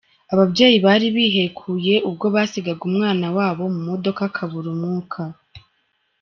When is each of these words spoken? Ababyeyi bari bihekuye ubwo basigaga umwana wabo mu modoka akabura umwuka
Ababyeyi 0.33 0.77
bari 0.85 1.07
bihekuye 1.15 1.95
ubwo 2.09 2.25
basigaga 2.35 2.81
umwana 2.89 3.25
wabo 3.37 3.63
mu 3.75 3.81
modoka 3.89 4.21
akabura 4.29 4.67
umwuka 4.73 5.21